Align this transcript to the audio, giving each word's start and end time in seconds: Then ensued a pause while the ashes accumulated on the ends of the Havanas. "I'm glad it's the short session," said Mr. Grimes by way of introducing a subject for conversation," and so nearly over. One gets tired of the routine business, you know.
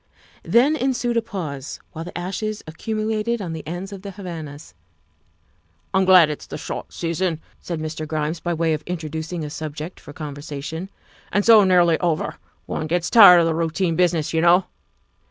Then 0.41 0.75
ensued 0.75 1.15
a 1.15 1.21
pause 1.21 1.79
while 1.91 2.03
the 2.03 2.17
ashes 2.17 2.63
accumulated 2.65 3.39
on 3.39 3.53
the 3.53 3.61
ends 3.67 3.93
of 3.93 4.01
the 4.01 4.09
Havanas. 4.09 4.73
"I'm 5.93 6.05
glad 6.05 6.27
it's 6.31 6.47
the 6.47 6.57
short 6.57 6.91
session," 6.91 7.39
said 7.59 7.79
Mr. 7.79 8.07
Grimes 8.07 8.39
by 8.39 8.55
way 8.55 8.73
of 8.73 8.81
introducing 8.87 9.43
a 9.45 9.51
subject 9.51 9.99
for 9.99 10.11
conversation," 10.11 10.89
and 11.31 11.45
so 11.45 11.63
nearly 11.63 11.99
over. 11.99 12.37
One 12.65 12.87
gets 12.87 13.11
tired 13.11 13.41
of 13.41 13.45
the 13.45 13.53
routine 13.53 13.95
business, 13.95 14.33
you 14.33 14.41
know. 14.41 14.65